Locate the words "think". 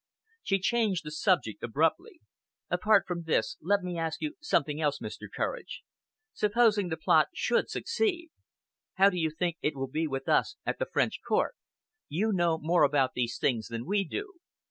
9.29-9.57